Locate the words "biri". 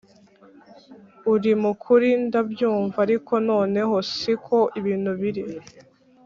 5.19-5.45